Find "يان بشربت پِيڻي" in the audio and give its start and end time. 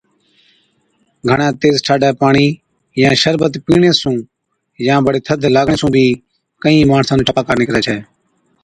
3.01-3.91